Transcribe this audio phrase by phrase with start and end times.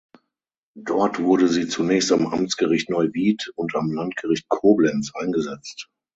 [0.81, 5.91] Dort wurde sie zunächst am Amtsgericht Neuwied und am Landgericht Koblenz eingesetzt.